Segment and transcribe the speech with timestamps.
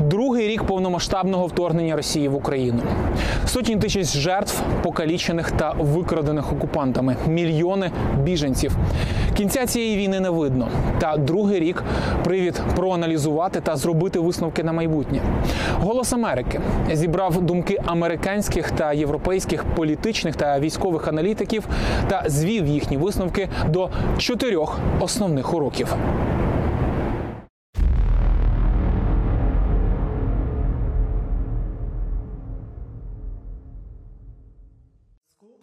[0.00, 2.82] Другий рік повномасштабного вторгнення Росії в Україну.
[3.46, 7.90] Сотні тисяч жертв, покалічених та викрадених окупантами, мільйони
[8.22, 8.76] біженців.
[9.36, 10.68] Кінця цієї війни не видно.
[10.98, 11.82] Та другий рік
[12.24, 15.20] привід проаналізувати та зробити висновки на майбутнє.
[15.80, 16.60] Голос Америки
[16.92, 21.68] зібрав думки американських та європейських політичних та військових аналітиків
[22.08, 25.96] та звів їхні висновки до чотирьох основних уроків.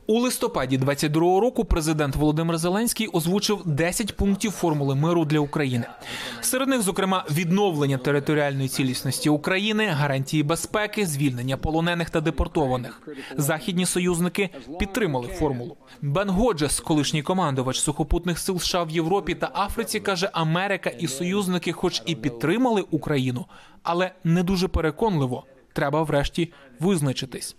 [0.09, 5.85] У листопаді 22-го року президент Володимир Зеленський озвучив 10 пунктів формули миру для України.
[6.41, 13.01] Серед них, зокрема, відновлення територіальної цілісності України, гарантії безпеки, звільнення полонених та депортованих.
[13.37, 15.77] Західні союзники підтримали формулу.
[16.01, 21.71] Бен Годжес, колишній командувач сухопутних сил США в Європі та Африці, каже: Америка і союзники,
[21.71, 23.45] хоч і підтримали Україну,
[23.83, 25.43] але не дуже переконливо.
[25.73, 27.55] Треба врешті визначитись.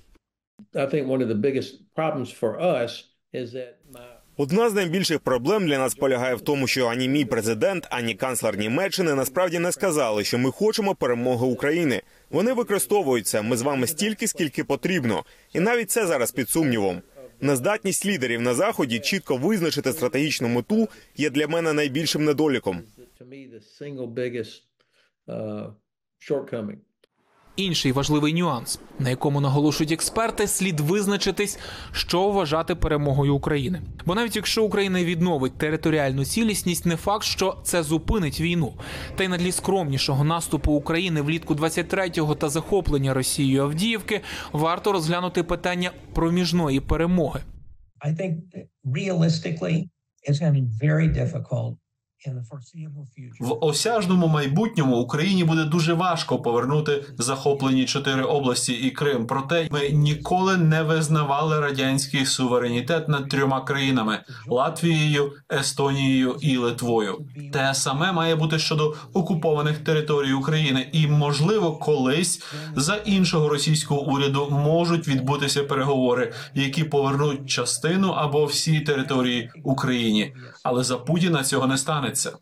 [4.41, 8.59] Одна з найбільших проблем для нас полягає в тому, що ані мій президент, ані канцлер
[8.59, 12.03] Німеччини насправді не сказали, що ми хочемо перемоги України.
[12.31, 13.43] Вони використовуються.
[13.43, 17.03] Ми з вами стільки, скільки потрібно, і навіть це зараз під сумнівом.
[17.41, 22.83] Нездатність лідерів на заході чітко визначити стратегічну мету є для мене найбільшим недоліком.
[27.59, 31.59] Інший важливий нюанс, на якому наголошують експерти, слід визначитись,
[31.93, 33.83] що вважати перемогою України.
[34.07, 38.73] Бо навіть якщо Україна відновить територіальну цілісність, не факт, що це зупинить війну.
[39.17, 44.21] Та й на тлі скромнішого наступу України влітку 23-го та захоплення Росією Авдіївки
[44.53, 47.41] варто розглянути питання проміжної перемоги.
[48.07, 48.69] I think that
[53.41, 59.27] В осяжному майбутньому Україні буде дуже важко повернути захоплені чотири області і Крим.
[59.27, 67.27] Проте ми ніколи не визнавали радянський суверенітет над трьома країнами Латвією, Естонією і Литвою.
[67.53, 72.43] Те саме має бути щодо окупованих територій України, і можливо, колись
[72.77, 80.35] за іншого російського уряду можуть відбутися переговори, які повернуть частину або всі території Україні.
[80.63, 81.79] Але за Путіна цього не
[82.17, 82.39] станеться.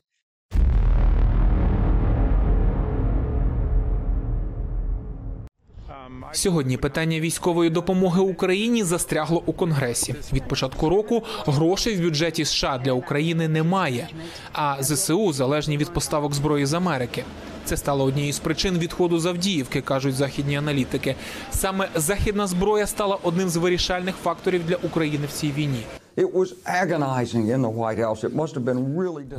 [6.32, 10.14] Сьогодні питання військової допомоги Україні застрягло у Конгресі.
[10.32, 14.08] Від початку року грошей в бюджеті США для України немає.
[14.52, 17.24] А ЗСУ залежні від поставок зброї з Америки.
[17.64, 21.16] Це стало однією з причин відходу з Авдіївки, кажуть західні аналітики.
[21.50, 25.82] Саме західна зброя стала одним з вирішальних факторів для України в цій війні.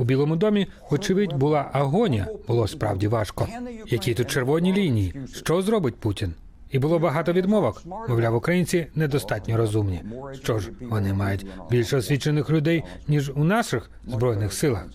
[0.00, 2.28] У Білому домі, вочевидь, була агонія.
[2.48, 3.48] Було справді важко.
[3.86, 5.14] Які тут червоні лінії?
[5.32, 6.34] Що зробить Путін?
[6.70, 7.82] І було багато відмовок.
[8.08, 10.02] Мовляв, українці недостатньо розумні.
[10.42, 14.86] Що ж, вони мають більше освічених людей ніж у наших збройних силах.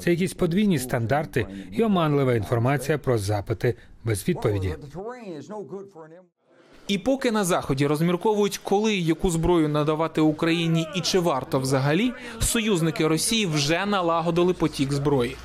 [0.00, 3.74] Це якісь подвійні стандарти і оманлива інформація про запити
[4.04, 4.74] без відповіді.
[6.88, 12.12] І поки на заході розмірковують, коли і яку зброю надавати Україні і чи варто взагалі,
[12.40, 15.36] союзники Росії вже налагодили потік зброї.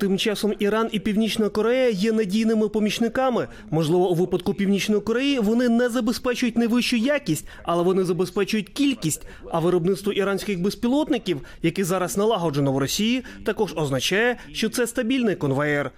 [0.00, 3.48] Тим часом Іран і Північна Корея є надійними помічниками.
[3.70, 9.26] Можливо, у випадку Північної Кореї вони не забезпечують найвищу якість, але вони забезпечують кількість.
[9.50, 15.90] А виробництво іранських безпілотників, яке зараз налагоджено в Росії, також означає, що це стабільний конвеєр.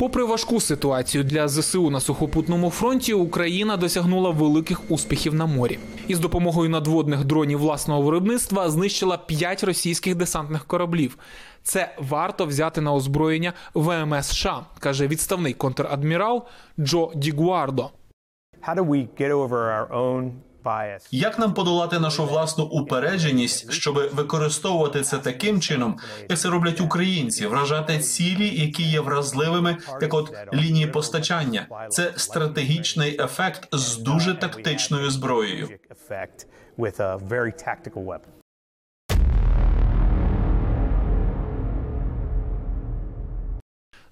[0.00, 5.78] Попри важку ситуацію для ЗСУ на сухопутному фронті, Україна досягнула великих успіхів на морі.
[6.08, 11.18] Із допомогою надводних дронів власного виробництва знищила п'ять російських десантних кораблів.
[11.62, 16.46] Це варто взяти на озброєння ВМС США, каже відставний контрадмірал
[16.78, 17.90] Джо Дігуардо.
[18.68, 20.30] How?
[21.10, 25.98] Як нам подолати нашу власну упередженість, щоб використовувати це таким чином,
[26.28, 31.66] як це роблять українці, вражати цілі, які є вразливими, як от лінії постачання?
[31.90, 35.68] Це стратегічний ефект з дуже тактичною зброєю.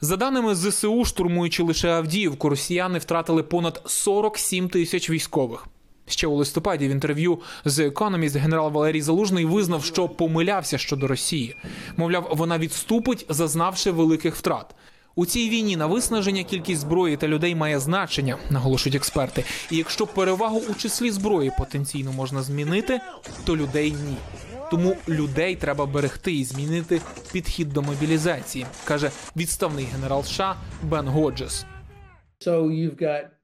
[0.01, 5.67] За даними ЗСУ, штурмуючи лише Авдіївку, росіяни втратили понад 47 тисяч військових.
[6.09, 11.57] Ще у листопаді в інтерв'ю з Economist генерал Валерій Залужний визнав, що помилявся щодо Росії.
[11.97, 14.75] Мовляв, вона відступить, зазнавши великих втрат.
[15.15, 19.45] У цій війні на виснаження кількість зброї та людей має значення, наголошують експерти.
[19.71, 23.01] І якщо перевагу у числі зброї потенційно можна змінити,
[23.45, 24.17] то людей ні.
[24.71, 27.01] Тому людей треба берегти і змінити
[27.33, 31.67] підхід до мобілізації, каже відставний генерал США Бен Годжес.
[32.47, 33.38] So you've got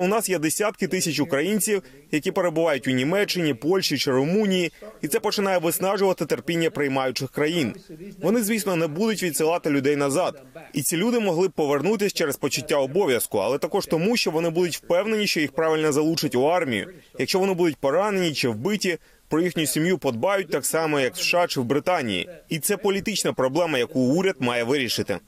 [0.00, 1.82] У нас є десятки тисяч українців,
[2.12, 7.74] які перебувають у Німеччині, Польщі чи Румунії, і це починає виснажувати терпіння приймаючих країн.
[8.22, 10.42] Вони, звісно, не будуть відсилати людей назад,
[10.72, 14.76] і ці люди могли б повернутися через почуття обов'язку, але також тому, що вони будуть
[14.76, 16.92] впевнені, що їх правильно залучать у армію.
[17.18, 18.98] Якщо вони будуть поранені чи вбиті,
[19.28, 22.28] про їхню сім'ю подбають так само, як в США чи в Британії.
[22.48, 25.18] І це політична проблема, яку уряд має вирішити.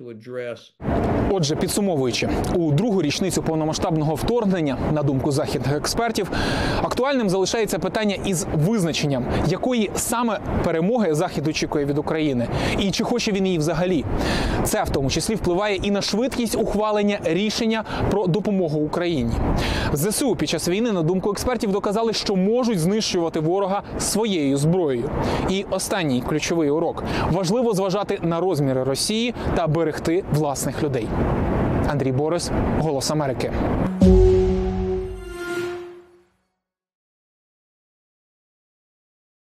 [0.00, 0.72] Address.
[1.30, 6.30] Отже, підсумовуючи, у другу річницю повномасштабного вторгнення, на думку західних експертів,
[6.82, 12.48] актуальним залишається питання із визначенням, якої саме перемоги Захід очікує від України,
[12.78, 14.04] і чи хоче він її взагалі.
[14.64, 19.32] Це в тому числі впливає і на швидкість ухвалення рішення про допомогу Україні.
[19.92, 25.10] ЗСУ під час війни, на думку експертів, доказали, що можуть знищувати ворога своєю зброєю.
[25.50, 31.08] І останній ключовий урок важливо зважати на розміри Росії та берегти власних людей.
[31.90, 33.52] Андрій Борис, Голос Америки.